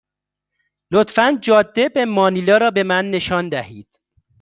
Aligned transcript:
لطفا 0.91 1.39
جاده 1.43 1.89
به 1.89 2.05
مانیلا 2.05 2.57
را 2.57 2.71
به 2.71 2.83
من 2.83 3.11
نشان 3.11 3.49
دهید. 3.49 3.99